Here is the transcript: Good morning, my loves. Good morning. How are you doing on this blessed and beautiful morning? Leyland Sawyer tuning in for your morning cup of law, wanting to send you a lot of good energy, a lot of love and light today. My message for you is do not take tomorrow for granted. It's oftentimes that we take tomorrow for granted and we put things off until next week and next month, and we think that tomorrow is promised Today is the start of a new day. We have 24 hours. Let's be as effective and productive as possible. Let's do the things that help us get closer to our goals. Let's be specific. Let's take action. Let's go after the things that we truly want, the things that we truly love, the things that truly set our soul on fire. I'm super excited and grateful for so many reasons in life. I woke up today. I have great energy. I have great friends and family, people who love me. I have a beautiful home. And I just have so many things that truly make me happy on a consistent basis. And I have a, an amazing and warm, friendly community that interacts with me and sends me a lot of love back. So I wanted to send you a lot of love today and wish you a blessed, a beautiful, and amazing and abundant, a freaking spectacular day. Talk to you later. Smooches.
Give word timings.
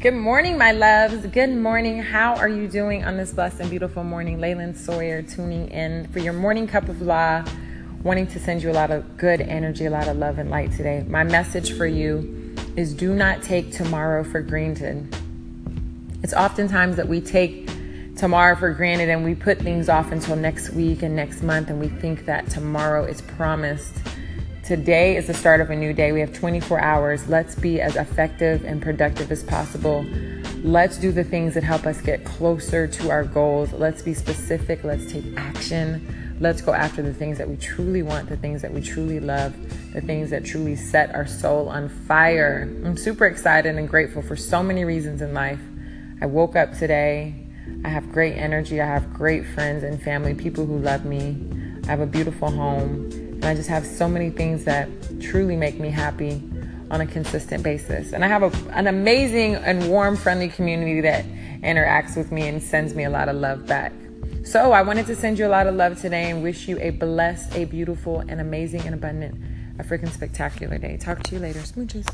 Good 0.00 0.14
morning, 0.14 0.56
my 0.56 0.70
loves. 0.70 1.26
Good 1.26 1.56
morning. 1.56 2.00
How 2.00 2.36
are 2.36 2.48
you 2.48 2.68
doing 2.68 3.04
on 3.04 3.16
this 3.16 3.32
blessed 3.32 3.58
and 3.58 3.68
beautiful 3.68 4.04
morning? 4.04 4.38
Leyland 4.38 4.76
Sawyer 4.76 5.22
tuning 5.22 5.66
in 5.72 6.06
for 6.12 6.20
your 6.20 6.34
morning 6.34 6.68
cup 6.68 6.88
of 6.88 7.02
law, 7.02 7.44
wanting 8.04 8.28
to 8.28 8.38
send 8.38 8.62
you 8.62 8.70
a 8.70 8.72
lot 8.78 8.92
of 8.92 9.16
good 9.16 9.40
energy, 9.40 9.86
a 9.86 9.90
lot 9.90 10.06
of 10.06 10.16
love 10.16 10.38
and 10.38 10.50
light 10.50 10.70
today. 10.70 11.04
My 11.08 11.24
message 11.24 11.76
for 11.76 11.84
you 11.84 12.54
is 12.76 12.94
do 12.94 13.12
not 13.12 13.42
take 13.42 13.72
tomorrow 13.72 14.22
for 14.22 14.40
granted. 14.40 15.12
It's 16.22 16.32
oftentimes 16.32 16.94
that 16.94 17.08
we 17.08 17.20
take 17.20 17.68
tomorrow 18.14 18.54
for 18.54 18.72
granted 18.72 19.08
and 19.08 19.24
we 19.24 19.34
put 19.34 19.58
things 19.58 19.88
off 19.88 20.12
until 20.12 20.36
next 20.36 20.70
week 20.70 21.02
and 21.02 21.16
next 21.16 21.42
month, 21.42 21.70
and 21.70 21.80
we 21.80 21.88
think 21.88 22.24
that 22.26 22.48
tomorrow 22.50 23.04
is 23.04 23.20
promised 23.20 23.96
Today 24.68 25.16
is 25.16 25.28
the 25.28 25.32
start 25.32 25.62
of 25.62 25.70
a 25.70 25.74
new 25.74 25.94
day. 25.94 26.12
We 26.12 26.20
have 26.20 26.34
24 26.34 26.78
hours. 26.78 27.26
Let's 27.26 27.54
be 27.54 27.80
as 27.80 27.96
effective 27.96 28.66
and 28.66 28.82
productive 28.82 29.32
as 29.32 29.42
possible. 29.42 30.04
Let's 30.62 30.98
do 30.98 31.10
the 31.10 31.24
things 31.24 31.54
that 31.54 31.64
help 31.64 31.86
us 31.86 32.02
get 32.02 32.26
closer 32.26 32.86
to 32.86 33.10
our 33.10 33.24
goals. 33.24 33.72
Let's 33.72 34.02
be 34.02 34.12
specific. 34.12 34.84
Let's 34.84 35.10
take 35.10 35.24
action. 35.38 36.36
Let's 36.38 36.60
go 36.60 36.74
after 36.74 37.00
the 37.00 37.14
things 37.14 37.38
that 37.38 37.48
we 37.48 37.56
truly 37.56 38.02
want, 38.02 38.28
the 38.28 38.36
things 38.36 38.60
that 38.60 38.70
we 38.70 38.82
truly 38.82 39.20
love, 39.20 39.54
the 39.94 40.02
things 40.02 40.28
that 40.28 40.44
truly 40.44 40.76
set 40.76 41.14
our 41.14 41.26
soul 41.26 41.70
on 41.70 41.88
fire. 41.88 42.70
I'm 42.84 42.98
super 42.98 43.24
excited 43.24 43.74
and 43.74 43.88
grateful 43.88 44.20
for 44.20 44.36
so 44.36 44.62
many 44.62 44.84
reasons 44.84 45.22
in 45.22 45.32
life. 45.32 45.62
I 46.20 46.26
woke 46.26 46.56
up 46.56 46.76
today. 46.76 47.34
I 47.86 47.88
have 47.88 48.12
great 48.12 48.34
energy. 48.34 48.82
I 48.82 48.86
have 48.86 49.14
great 49.14 49.46
friends 49.46 49.82
and 49.82 49.98
family, 50.02 50.34
people 50.34 50.66
who 50.66 50.78
love 50.78 51.06
me. 51.06 51.38
I 51.84 51.86
have 51.86 52.00
a 52.00 52.06
beautiful 52.06 52.50
home. 52.50 53.27
And 53.38 53.46
I 53.46 53.54
just 53.54 53.68
have 53.68 53.86
so 53.86 54.08
many 54.08 54.30
things 54.30 54.64
that 54.64 54.88
truly 55.20 55.56
make 55.56 55.78
me 55.78 55.90
happy 55.90 56.42
on 56.90 57.00
a 57.00 57.06
consistent 57.06 57.62
basis. 57.62 58.12
And 58.12 58.24
I 58.24 58.28
have 58.28 58.42
a, 58.42 58.70
an 58.70 58.86
amazing 58.86 59.54
and 59.54 59.88
warm, 59.88 60.16
friendly 60.16 60.48
community 60.48 61.00
that 61.02 61.24
interacts 61.62 62.16
with 62.16 62.32
me 62.32 62.48
and 62.48 62.62
sends 62.62 62.94
me 62.94 63.04
a 63.04 63.10
lot 63.10 63.28
of 63.28 63.36
love 63.36 63.66
back. 63.66 63.92
So 64.44 64.72
I 64.72 64.82
wanted 64.82 65.06
to 65.06 65.16
send 65.16 65.38
you 65.38 65.46
a 65.46 65.48
lot 65.48 65.66
of 65.66 65.74
love 65.74 66.00
today 66.00 66.30
and 66.30 66.42
wish 66.42 66.68
you 66.68 66.78
a 66.80 66.90
blessed, 66.90 67.54
a 67.54 67.64
beautiful, 67.64 68.20
and 68.20 68.40
amazing 68.40 68.80
and 68.82 68.94
abundant, 68.94 69.36
a 69.78 69.84
freaking 69.84 70.10
spectacular 70.10 70.78
day. 70.78 70.96
Talk 70.96 71.22
to 71.24 71.34
you 71.34 71.40
later. 71.40 71.60
Smooches. 71.60 72.06